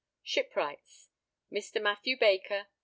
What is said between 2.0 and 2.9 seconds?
Baker.